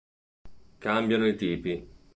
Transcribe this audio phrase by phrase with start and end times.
[0.79, 1.73] Cambiano i tipi.